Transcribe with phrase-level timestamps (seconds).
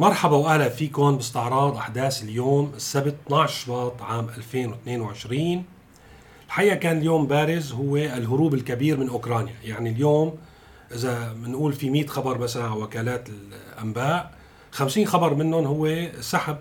[0.00, 5.64] مرحبا وأهلا فيكم باستعراض أحداث اليوم السبت 12 شباط عام 2022
[6.46, 9.54] الحقيقة كان اليوم بارز هو الهروب الكبير من أوكرانيا.
[9.64, 10.38] يعني اليوم
[10.94, 14.34] إذا بنقول في 100 خبر مثلا على وكالات الأنباء
[14.70, 16.56] 50 خبر منهم هو سحب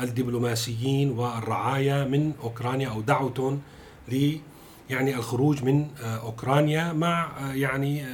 [0.00, 3.60] الدبلوماسيين والرعايا من أوكرانيا أو دعوتهم
[4.08, 4.36] ل
[4.90, 8.04] يعني الخروج من أوكرانيا مع يعني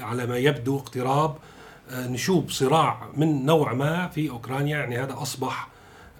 [0.00, 1.36] على ما يبدو اقتراب
[1.90, 4.78] نشوب صراع من نوع ما في أوكرانيا.
[4.78, 5.68] يعني هذا أصبح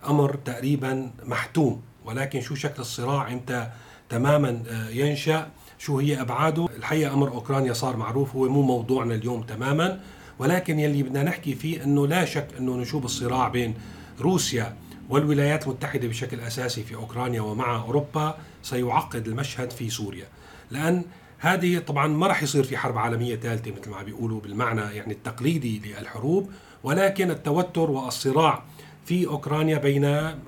[0.08, 1.82] أمر تقريبا محتوم.
[2.04, 3.68] ولكن شو شكل الصراع؟ إمتى
[4.08, 5.48] تماما ينشأ؟
[5.78, 8.36] شو هي أبعاده؟ الحقيقة أمر أوكرانيا صار معروف.
[8.36, 10.00] هو مو موضوعنا اليوم تماما.
[10.38, 13.74] ولكن يلي بدنا نحكي فيه إنه لا شك إنه نشوب الصراع بين
[14.20, 14.76] روسيا
[15.08, 20.26] والولايات المتحدة بشكل أساسي في أوكرانيا ومع أوروبا سيعقد المشهد في سوريا.
[20.70, 21.04] لأن
[21.42, 25.78] هذه طبعا ما راح يصير في حرب عالمية ثالثة مثل ما بيقولوا بالمعنى يعني التقليدي
[25.78, 26.50] للحروب
[26.82, 28.62] ولكن التوتر والصراع
[29.04, 30.04] في أوكرانيا بين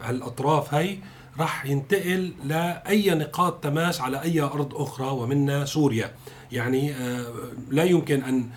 [0.09, 0.98] الاطراف هي
[1.39, 6.14] راح ينتقل لأي نقاط تماس على أي أرض أخرى ومنها سوريا.
[6.53, 6.95] يعني
[7.70, 8.48] لا يمكن أن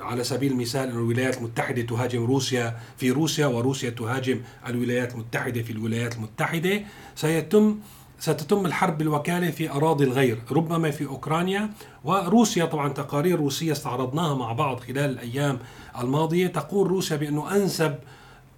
[0.00, 5.72] على سبيل المثال ان الولايات المتحدة تهاجم روسيا في روسيا وروسيا تهاجم الولايات المتحدة في
[5.72, 6.80] الولايات المتحدة.
[7.16, 7.78] سيتم
[8.20, 11.70] ستتم الحرب بالوكاله في أراضي الغير ربما في أوكرانيا
[12.04, 12.64] وروسيا.
[12.64, 15.58] طبعا تقارير روسية استعرضناها مع بعض خلال الأيام
[15.98, 16.46] الماضية.
[16.46, 17.94] تقول روسيا بأنه أنسب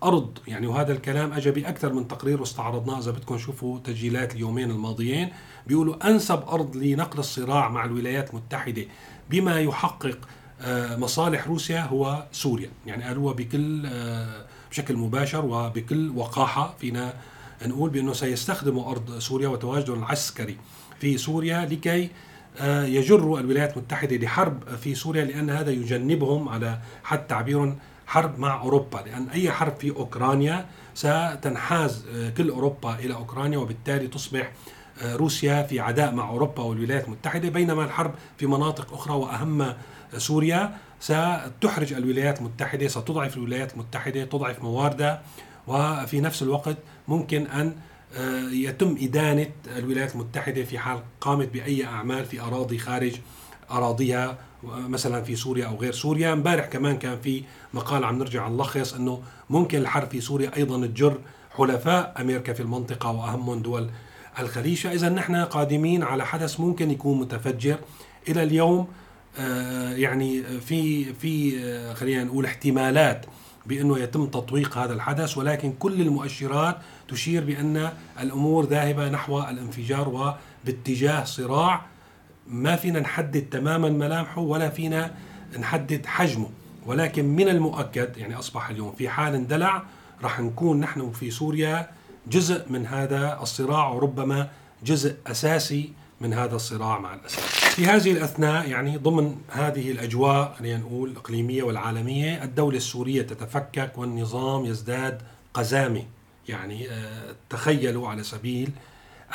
[0.03, 5.29] أرض يعني وهذا الكلام اجى بأكثر من تقرير واستعرضناه إذا بدكم شوفوا تسجيلات اليومين الماضيين
[5.67, 8.85] بيقولوا أنسب أرض لنقل الصراع مع الولايات المتحدة
[9.31, 10.19] بما يحقق
[10.99, 12.71] مصالح روسيا هو سوريا.
[12.87, 13.89] يعني قالوها بكل
[14.71, 17.15] بشكل مباشر وبكل وقاحة فينا
[17.67, 20.57] نقول بأنه سيستخدموا أرض سوريا وتواجدهم العسكري
[21.01, 22.11] في سوريا لكي
[22.85, 28.99] يجروا الولايات المتحدة لحرب في سوريا لأن هذا يجنبهم على حد تعبيرهم حرب مع أوروبا
[29.07, 32.05] لأن أي حرب في أوكرانيا ستنحاز
[32.37, 34.53] كل أوروبا إلى أوكرانيا وبالتالي تصبح
[35.05, 39.75] روسيا في عداء مع أوروبا والولايات المتحدة بينما الحرب في مناطق أخرى وأهم
[40.17, 45.23] سوريا ستحرج الولايات المتحدة ستضعف الولايات المتحدة تضعف مواردها
[45.67, 46.77] وفي نفس الوقت
[47.09, 47.75] ممكن أن
[48.53, 53.13] يتم إدانة الولايات المتحدة في حال قامت بأي أعمال في أراضي خارج
[53.71, 56.33] أراضيها مثلا في سوريا أو غير سوريا.
[56.33, 57.43] امبارح كمان كان في
[57.75, 61.19] مقال عم نرجع نلخص إنه ممكن الحرب في سوريا أيضا تجر
[61.57, 63.91] حلفاء أمريكا في المنطقة وأهمهم دول
[64.39, 64.77] الخليج.
[64.77, 67.79] فاذا نحن قادمين على حدث ممكن يكون متفجر.
[68.29, 68.89] إلى اليوم
[69.97, 73.27] يعني في في خلينا نقول احتمالات
[73.67, 76.77] بأنه يتم تطويق هذا الحدث ولكن كل المؤشرات
[77.09, 81.83] تشير بأن الأمور ذاهبة نحو الانفجار وباتجاه صراع
[82.47, 85.15] ما فينا نحدد تماما ملامحه ولا فينا
[85.59, 86.49] نحدد حجمه
[86.87, 89.83] ولكن من المؤكد يعني أصبح اليوم في حال اندلع
[90.23, 91.91] راح نكون نحن في سوريا
[92.27, 94.49] جزء من هذا الصراع وربما
[94.85, 97.62] جزء أساسي من هذا الصراع مع الأسف.
[97.73, 104.65] في هذه الأثناء يعني ضمن هذه الأجواء خلينا نقول الإقليمية والعالمية الدولة السورية تتفكك والنظام
[104.65, 105.23] يزداد
[105.55, 106.05] قزامه
[106.49, 106.89] يعني
[107.51, 108.71] تخيلوا على سبيل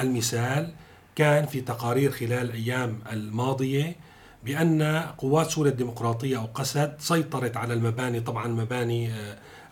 [0.01, 0.73] المثال
[1.15, 3.95] كان في تقارير خلال الأيام الماضية
[4.43, 4.83] بأن
[5.17, 9.11] قوات سوريا الديمقراطية أو قسد سيطرت على المباني طبعا مباني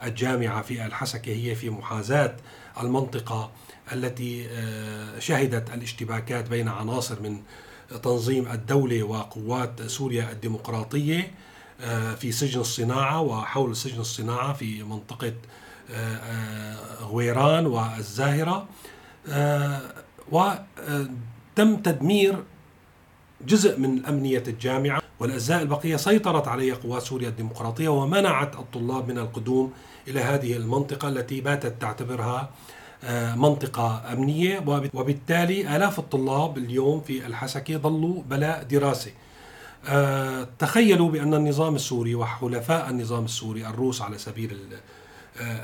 [0.03, 2.35] الجامعة في الحسكة هي في محاذاة
[2.81, 3.51] المنطقة
[3.93, 4.47] التي
[5.19, 7.41] شهدت الاشتباكات بين عناصر من
[8.03, 11.31] تنظيم الدولة وقوات سوريا الديمقراطية
[12.19, 15.33] في سجن الصناعة وحول سجن الصناعة في منطقة
[17.01, 18.67] غويران والزاهرة.
[20.31, 22.43] وتم تدمير
[23.47, 29.73] جزء من أمنية الجامعة والأجزاء البقية سيطرت عليها قوات سوريا الديمقراطية ومنعت الطلاب من القدوم
[30.07, 32.49] إلى هذه المنطقة التي باتت تعتبرها
[33.35, 39.11] منطقة أمنية وبالتالي آلاف الطلاب اليوم في الحسكة ظلوا بلا دراسة.
[40.59, 44.57] تخيلوا بأن النظام السوري وحلفاء النظام السوري الروس على سبيل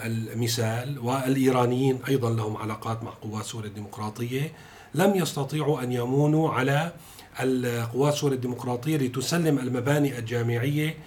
[0.05, 4.51] المثال والإيرانيين أيضا لهم علاقات مع قوات سوريا الديمقراطية
[4.95, 6.91] لم يستطيعوا أن يمونوا على
[7.39, 10.97] القوات سوريا الديمقراطية لتسلم المباني الجامعية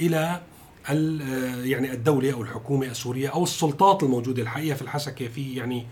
[0.00, 0.40] إلى
[0.88, 5.86] يعني الدولة أو الحكومة السورية أو السلطات الموجودة الحقيقة في الحسكة في يعني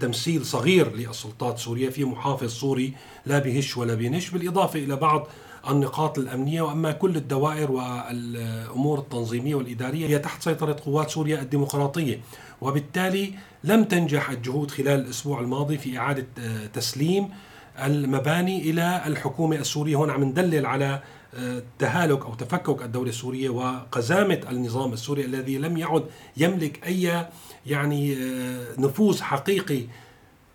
[0.00, 2.92] تمثيل صغير للسلطات السورية في محافظ سوري
[3.26, 5.26] لا بهش ولا بنش بالإضافة إلى بعض
[5.70, 12.20] النقاط الأمنية وأما كل الدوائر والأمور التنظيمية والإدارية هي تحت سيطرة قوات سوريا الديمقراطية.
[12.60, 16.26] وبالتالي لم تنجح الجهود خلال الأسبوع الماضي في إعادة
[16.72, 17.28] تسليم
[17.84, 19.96] المباني إلى الحكومة السورية.
[19.96, 21.02] هون عم ندلل على
[21.78, 26.04] تهالك أو تفكك الدولة السورية وقزامة النظام السوري الذي لم يعد
[26.36, 27.26] يملك أي
[27.66, 28.16] يعني
[28.78, 29.86] نفوذ حقيقي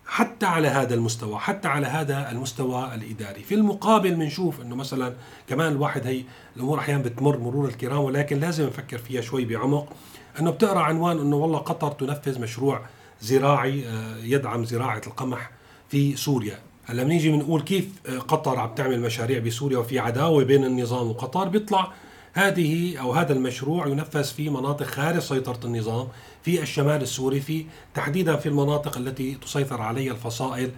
[0.08, 3.42] حتى على هذا المستوى حتى على هذا المستوى الإداري.
[3.42, 5.14] في المقابل بنشوف إنه مثلا
[5.48, 6.22] كمان الواحد هي
[6.56, 9.92] الأمور أحيانا بتمر مرور الكرام ولكن لازم نفكر فيها شوي بعمق.
[10.40, 12.86] إنه بتقرأ عنوان إنه والله قطر تنفذ مشروع
[13.20, 15.50] زراعي آه، يدعم زراعة القمح
[15.88, 16.58] في سوريا.
[16.88, 17.88] هلا بنيجي بنقول كيف
[18.28, 21.48] قطر عم تعمل مشاريع بسوريا وفي عداوة بين النظام وقطر.
[21.48, 21.92] بيطلع
[22.32, 26.08] هذه أو هذا المشروع ينفذ في مناطق خارج سيطرة النظام
[26.42, 30.70] في الشمال السوري في تحديدا في المناطق التي تسيطر عليها الفصائل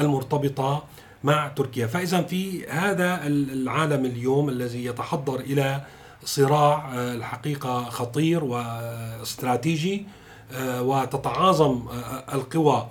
[0.00, 0.84] المرتبطة
[1.24, 5.80] مع تركيا، فاذا في هذا العالم اليوم الذي يتحضر إلى
[6.24, 10.06] صراع آه، الحقيقة خطير واستراتيجي
[10.52, 12.88] آه، وتتعاظم آه، القوى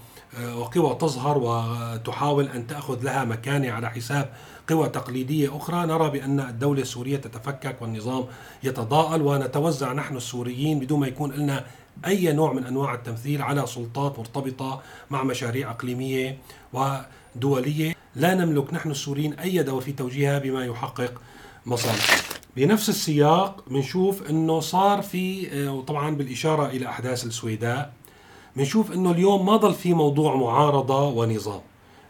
[0.56, 4.34] وقوى تظهر وتحاول أن تأخذ لها مكانه على حساب
[4.70, 5.86] قوى تقليدية أخرى.
[5.86, 8.26] نرى بأن الدولة السورية تتفكك والنظام
[8.64, 11.66] يتضاءل ونتوزع نحن السوريين بدون ما يكون لنا
[12.06, 16.38] أي نوع من أنواع التمثيل على سلطات مرتبطة مع مشاريع إقليمية
[16.74, 17.96] ودولية.
[18.16, 21.22] لا نملك نحن السوريين أي دور في توجيهها بما يحقق
[21.66, 22.16] مصالحنا
[22.56, 27.94] بنفس السياق بنشوف إنه صار في وطبعا بالإشارة إلى أحداث السويداء
[28.56, 31.62] بنشوف إنه اليوم ما ضل في موضوع معارضة ونظام.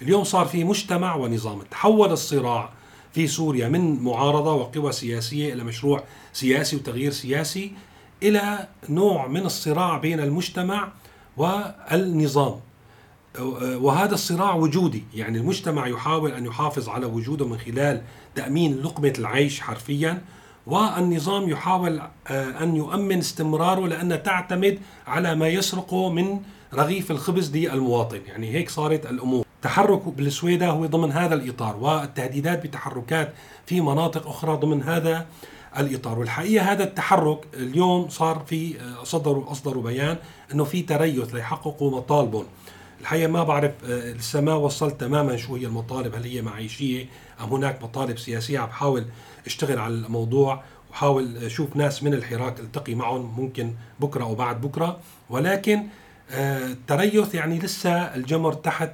[0.02, 1.62] اليوم صار في مجتمع ونظام.
[1.72, 2.70] تحول الصراع
[3.14, 6.04] في سوريا من معارضة وقوى سياسية إلى مشروع
[6.34, 7.72] سياسي وتغيير سياسي
[8.24, 10.92] إلى نوع من الصراع بين المجتمع
[11.38, 12.60] والنظام.
[13.62, 15.04] وهذا الصراع وجودي.
[15.16, 18.02] يعني المجتمع يحاول أن يحافظ على وجوده من خلال
[18.36, 20.22] تأمين لقمة العيش حرفيا
[20.68, 26.40] والنظام يحاول آه، أن يؤمن استمراره لأن تعتمد على ما يسرقه من
[26.74, 28.22] رغيف الخبز للمواطن.
[28.28, 29.46] يعني هيك صارت الأمور.
[29.62, 33.34] تحرك بالسويدة هو ضمن هذا الإطار والتهديدات بتحركات
[33.66, 35.26] في مناطق أخرى ضمن هذا
[35.78, 36.20] الإطار.
[36.20, 40.18] والحقيقة هذا التحرك اليوم صار في صدروا أصدروا بيان
[40.54, 42.46] أنه في تريث ليحققوا مطالبهم.
[43.06, 47.06] الحقيقة ما بعرف لسه ما وصلت تماما شو هي المطالب هل هي معيشية
[47.42, 48.60] أم هناك مطالب سياسية.
[48.60, 49.06] عم بحاول
[49.46, 55.00] أشتغل على الموضوع وحاول أشوف ناس من الحراك ألتقي معهم ممكن بكرة أو بعد بكرة.
[55.30, 55.84] ولكن
[56.32, 58.92] التريث يعني لسه الجمر تحت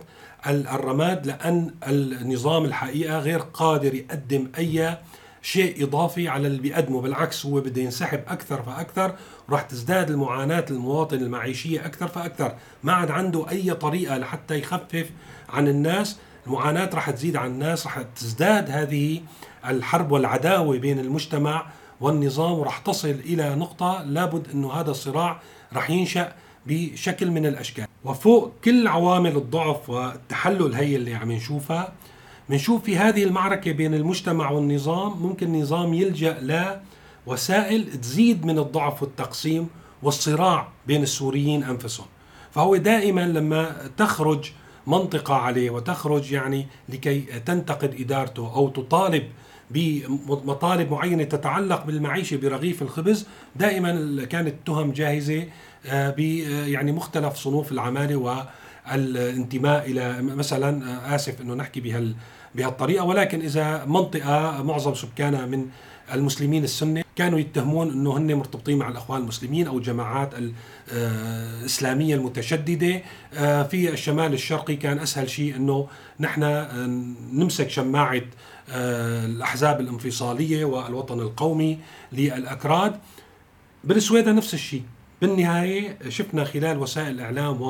[0.48, 4.98] الرماد لأن النظام الحقيقة غير قادر يقدم أي
[5.42, 9.16] شيء إضافي على اللي بيقدمه بالعكس هو بده ينسحب أكثر فأكثر
[9.50, 12.56] وراح تزداد المعاناة المواطن المعيشية أكثر فأكثر.
[12.84, 15.10] ما عاد عنده أي طريقة لحتى يخفف
[15.50, 16.18] عن الناس.
[16.48, 19.22] المعاناة راح تزيد عن الناس راح تزداد هذه
[19.68, 21.66] الحرب والعداوة بين المجتمع
[22.02, 25.42] والنظام وراح تصل إلى نقطة لابد أنه هذا الصراع
[25.74, 26.34] راح ينشأ
[26.66, 27.86] بشكل من الأشكال.
[28.06, 31.94] وفوق كل عوامل الضعف والتحلل هي اللي عم نشوفها
[32.52, 36.74] بنشوف في هذه المعركة بين المجتمع والنظام ممكن النظام يلجأ
[37.28, 39.68] لوسائل تزيد من الضعف والتقسيم
[40.04, 42.06] والصراع بين السوريين أنفسهم.
[42.52, 44.52] فهو دائما لما تخرج
[44.88, 49.24] منطقة عليه وتخرج يعني لكي تنتقد إدارته أو تطالب
[49.72, 55.48] بمطالب معينة تتعلق بالمعيشة برغيف الخبز دائما كانت التهم جاهزة
[55.86, 58.16] آه، ب آه، يعني مختلف صنوف العمالة
[58.92, 62.16] والانتماء إلى مثلا آه، آسف إنه نحكي بهال
[62.56, 63.06] بهالطريقة.
[63.06, 65.66] ولكن إذا منطقة معظم سكانها من
[66.14, 70.30] المسلمين السنة كانوا يتهمون إنه هن مرتبطين مع الأخوان المسلمين أو الجماعات
[70.92, 73.02] الاسلاميه المتشددة.
[73.64, 75.88] في الشمال الشرقي كان أسهل شيء إنه
[76.20, 76.44] نحن
[77.34, 78.22] نمسك شماعة
[78.70, 81.80] الأحزاب الانفصالية والوطن القومي
[82.14, 82.96] للأكراد.
[83.84, 84.84] بالسويدة نفس الشيء.
[85.22, 87.62] بالنهاية شفنا خلال وسائل الإعلام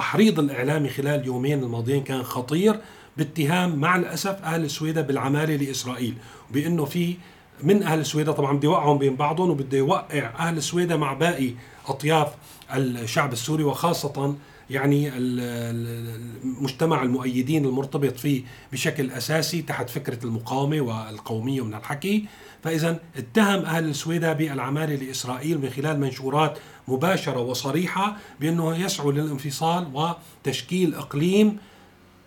[0.00, 2.80] والتحريض الإعلامي خلال يومين الماضيين كان خطير
[3.16, 6.14] باتهام مع الأسف أهل السويدة بالعمالة لإسرائيل
[6.50, 7.16] وبأنه في
[7.62, 11.50] من أهل السويدة طبعا بده يوقعهم بين بعضهم وبده يوقع أهل السويدة مع باقي
[11.86, 12.28] أطياف
[12.74, 14.34] الشعب السوري وخاصة
[14.70, 22.24] يعني المجتمع المؤيدين المرتبط فيه بشكل أساسي تحت فكرة المقاومة والقومية من الحكي.
[22.62, 26.58] فاذا اتهم أهل السويدة بالعماله لإسرائيل من خلال منشورات
[26.88, 31.58] مباشرة وصريحة بأنه يسعوا للانفصال وتشكيل إقليم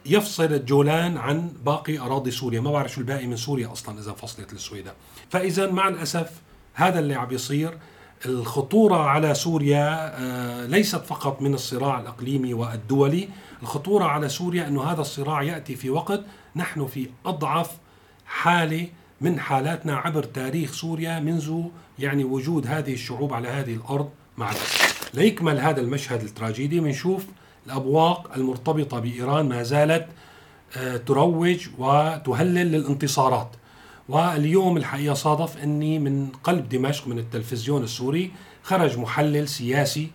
[0.06, 4.54] يفصل الجولان عن باقي أراضي سوريا، ما بعرف شو الباقي من سوريا أصلا إذا انفصلت
[4.54, 4.94] السويدة.
[5.30, 6.32] فاذا مع الأسف
[6.74, 7.78] هذا اللي عم بيصير.
[8.26, 13.30] الخطورة على سوريا آه، ليست فقط من الصراع الإقليمي والدولي.
[13.62, 16.22] الخطورة على سوريا أن هذا الصراع يأتي في وقت
[16.56, 17.72] نحن في أضعف
[18.26, 18.88] حالة
[19.22, 21.64] من حالاتنا عبر تاريخ سوريا منذ
[22.00, 24.58] يعني وجود هذه الشعوب على هذه الأرض معنا.
[25.14, 26.80] ليكمل هذا المشهد التراجيدي.
[26.80, 27.26] بنشوف
[27.66, 30.08] الأبواق المرتبطة بإيران ما زالت
[30.78, 33.50] آه، تروج وتهلل للانتصارات.
[34.10, 38.32] واليوم الحقيقة صادف أني من قلب دمشق من التلفزيون السوري
[38.64, 40.10] خرج محلل سياسي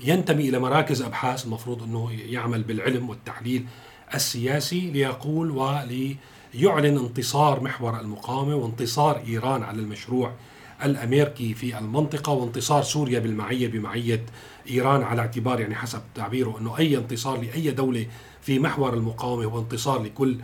[0.00, 3.66] ينتمي إلى مراكز أبحاث المفروض أنه يعمل بالعلم والتحليل
[4.14, 10.32] السياسي ليقول وليعلن انتصار محور المقاومة وانتصار إيران على المشروع
[10.84, 14.26] الأمريكي في المنطقة وانتصار سوريا بالمعية بمعية
[14.70, 18.06] إيران على اعتبار يعني حسب تعبيره أنه أي انتصار لأي دولة
[18.42, 20.36] في محور المقاومة هو انتصار لكل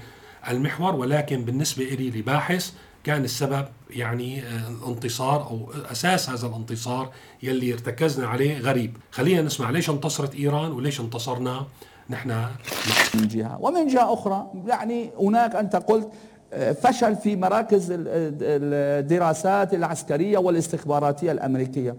[0.48, 2.72] المحور ولكن بالنسبة لي لباحث
[3.06, 4.42] كان السبب يعني
[4.82, 7.10] الانتصار أو أساس هذا الانتصار
[7.42, 8.96] يلي ارتكزنا عليه غريب.
[9.10, 11.66] خلينا نسمع ليش انتصرت إيران وليش انتصرنا
[12.10, 12.30] نحن.
[13.14, 13.58] من جهة.
[13.60, 16.08] ومن جهة أخرى يعني هناك أنت قلت
[16.82, 21.96] فشل في مراكز الدراسات العسكرية والاستخباراتية الأمريكية.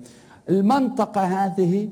[0.49, 1.89] المنطقة هذه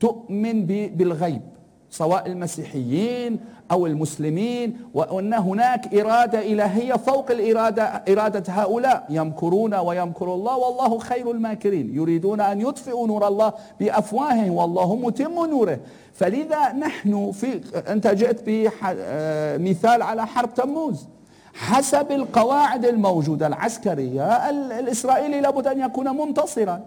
[0.00, 1.42] تؤمن بالغيب
[1.90, 9.06] سواء المسيحيين أو المسلمين وأن هناك إرادة إلهية فوق الإرادة إرادة هؤلاء.
[9.10, 11.94] يمكرون ويمكر الله والله خير الماكرين.
[11.94, 15.78] يريدون أن يطفئوا نور الله بأفواههم والله متم نوره.
[16.12, 21.06] فلذا نحن في أنت جئت بمثال على حرب تموز.
[21.54, 26.80] حسب القواعد الموجودة العسكرية الإسرائيلي لابد أن يكون منتصرا.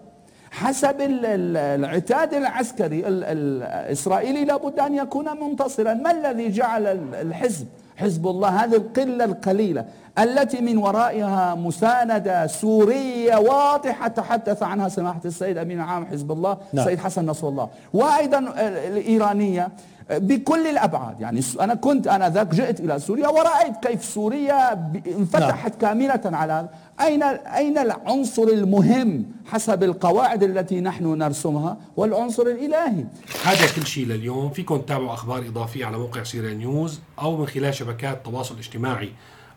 [0.51, 5.93] حسب العتاد العسكري الإسرائيلي لابد أن يكون منتصرا.
[5.93, 6.87] ما الذي جعل
[7.21, 9.85] الحزب؟ حزب الله هذه القلة القليلة
[10.19, 16.85] التي من ورائها مساندة سورية واضحة تحدث عنها سماحة السيد أمين عام حزب الله نعم.
[16.85, 17.69] سيد حسن نصر الله.
[17.93, 18.39] وأيضا
[18.87, 19.69] الإيرانية
[20.09, 21.21] بكل الأبعاد.
[21.21, 24.73] يعني أنا كنت أنا ذاك جئت إلى سوريا ورأيت كيف سوريا
[25.07, 25.79] انفتحت نعم.
[25.81, 26.69] كاملة على
[27.01, 33.05] أين أين العنصر المهم حسب القواعد التي نحن نرسمها والعنصر الإلهي.
[33.43, 34.49] هذا كل شيء لليوم.
[34.49, 39.11] فيكم تتابعوا أخبار إضافية على موقع سيريا نيوز أو من خلال شبكات التواصل الاجتماعي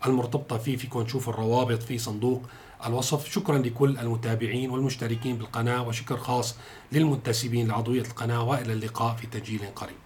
[0.06, 0.76] المرتبطة فيه.
[0.76, 2.42] فيكم تشوفوا الروابط في صندوق
[2.86, 3.30] الوصف.
[3.30, 6.54] شكرا لكل المتابعين والمشتركين بالقناة وشكر خاص
[6.92, 8.48] للمنتسبين لعضوية القناة.
[8.48, 9.96] وإلى اللقاء في تسجيل قريب.